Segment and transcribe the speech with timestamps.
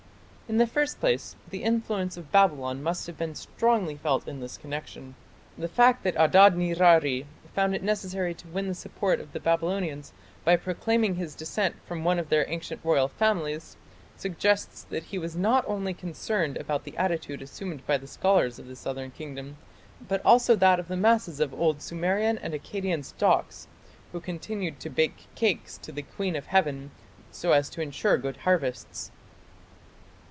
[0.51, 4.57] In the first place the influence of Babylon must have been strongly felt in this
[4.57, 5.15] connection.
[5.57, 10.11] The fact that Adadnirari found it necessary to win the support of the Babylonians
[10.43, 13.77] by proclaiming his descent from one of their ancient royal families,
[14.17, 18.67] suggests that he was not only concerned about the attitude assumed by the scholars of
[18.67, 19.55] the southern kingdom,
[20.05, 23.69] but also that of the masses of old Sumerian and Akkadian stocks
[24.11, 26.91] who continued to bake cakes to the Queen of Heaven
[27.31, 29.11] so as to ensure good harvests.